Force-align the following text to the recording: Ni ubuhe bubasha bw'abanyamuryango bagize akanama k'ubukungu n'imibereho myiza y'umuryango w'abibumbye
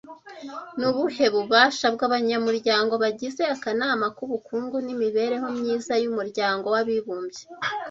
Ni 0.77 0.85
ubuhe 0.89 1.25
bubasha 1.33 1.85
bw'abanyamuryango 1.95 2.93
bagize 3.03 3.41
akanama 3.55 4.05
k'ubukungu 4.15 4.75
n'imibereho 4.85 5.47
myiza 5.57 5.93
y'umuryango 6.03 6.65
w'abibumbye 6.73 7.41